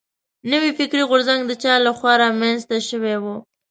نوی 0.51 0.71
فکري 0.77 1.03
غورځنګ 1.09 1.41
د 1.45 1.51
چا 1.63 1.73
له 1.85 1.91
خوا 1.97 2.13
را 2.21 2.29
منځ 2.41 2.59
ته 2.69 2.77
شوی 2.89 3.15
و. 3.19 3.25